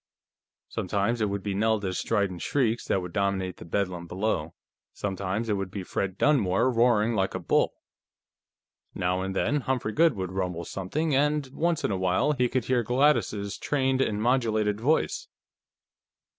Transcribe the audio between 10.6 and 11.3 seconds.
something,